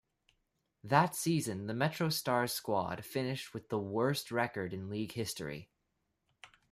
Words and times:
That 0.83 1.13
season 1.15 1.67
the 1.67 1.75
MetroStars 1.75 2.49
squad 2.49 3.05
finished 3.05 3.53
with 3.53 3.69
the 3.69 3.77
worst 3.77 4.31
record 4.31 4.73
in 4.73 4.89
league 4.89 5.11
history. 5.11 5.69